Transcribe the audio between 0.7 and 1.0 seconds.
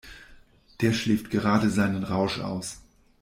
Der